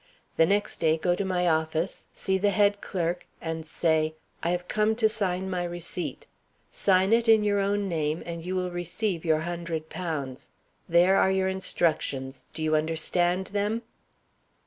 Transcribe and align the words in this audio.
The 0.35 0.47
next 0.47 0.79
day 0.79 0.97
go 0.97 1.13
to 1.13 1.23
my 1.23 1.47
office, 1.47 2.07
see 2.11 2.39
the 2.39 2.49
head 2.49 2.81
clerk, 2.81 3.27
and 3.39 3.67
say, 3.67 4.15
'I 4.41 4.49
have 4.49 4.67
come 4.67 4.95
to 4.95 5.07
sign 5.07 5.47
my 5.47 5.63
receipt.' 5.63 6.25
Sign 6.71 7.13
it 7.13 7.29
in 7.29 7.43
your 7.43 7.59
own 7.59 7.87
name, 7.87 8.23
and 8.25 8.43
you 8.43 8.55
will 8.55 8.71
receive 8.71 9.23
your 9.23 9.41
hundred 9.41 9.89
pounds. 9.89 10.49
There 10.89 11.17
are 11.17 11.29
your 11.29 11.49
instructions. 11.49 12.45
Do 12.51 12.63
you 12.63 12.75
understand 12.75 13.45
them?" 13.53 13.83